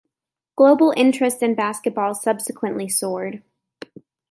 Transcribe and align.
Global 0.55 0.95
interest 0.97 1.43
in 1.43 1.53
basketball 1.53 2.15
subsequently 2.15 2.89
soared. 2.89 3.43